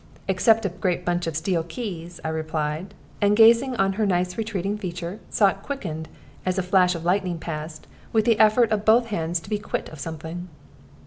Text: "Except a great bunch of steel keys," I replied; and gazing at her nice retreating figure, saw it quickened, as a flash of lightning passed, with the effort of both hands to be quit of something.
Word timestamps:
"Except 0.27 0.65
a 0.65 0.69
great 0.69 1.05
bunch 1.05 1.27
of 1.27 1.37
steel 1.37 1.61
keys," 1.61 2.19
I 2.25 2.29
replied; 2.29 2.95
and 3.21 3.37
gazing 3.37 3.75
at 3.75 3.93
her 3.93 4.05
nice 4.07 4.35
retreating 4.35 4.75
figure, 4.79 5.19
saw 5.29 5.49
it 5.49 5.61
quickened, 5.61 6.09
as 6.43 6.57
a 6.57 6.63
flash 6.63 6.95
of 6.95 7.05
lightning 7.05 7.37
passed, 7.37 7.85
with 8.11 8.25
the 8.25 8.39
effort 8.39 8.71
of 8.71 8.83
both 8.83 9.05
hands 9.13 9.39
to 9.41 9.49
be 9.51 9.59
quit 9.59 9.89
of 9.89 9.99
something. 9.99 10.49